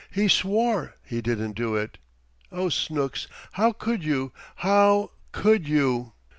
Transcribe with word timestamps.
He 0.09 0.27
swore 0.27 0.95
he 1.03 1.21
didn't 1.21 1.51
do 1.51 1.75
it! 1.75 1.99
Oh, 2.51 2.69
Snooks, 2.69 3.27
how 3.51 3.71
could 3.71 4.03
you 4.03 4.31
how 4.55 5.11
could 5.31 5.67
you!" 5.67 6.13